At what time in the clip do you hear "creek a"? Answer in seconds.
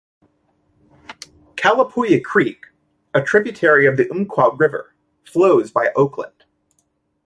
2.23-3.21